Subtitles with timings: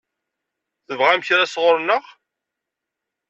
[0.87, 2.03] Tebɣam kra sɣur-neɣ?